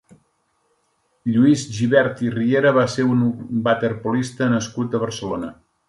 [1.33, 3.23] Lluís Gibert i Riera va ser un
[3.71, 5.57] waterpolista nascut a Barcelona.